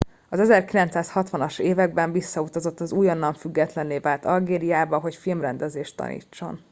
[0.29, 6.59] az 1960 as években visszautazott az újonnan függetlenné vált algériába hogy filmrendezést tanítson